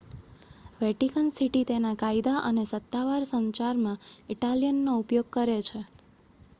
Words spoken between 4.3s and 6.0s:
ઇટાલિયનનો ઉપયોગ કરે છે